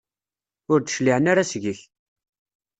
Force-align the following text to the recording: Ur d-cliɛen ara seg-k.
Ur 0.71 0.79
d-cliɛen 0.81 1.25
ara 1.31 1.49
seg-k. 1.51 1.79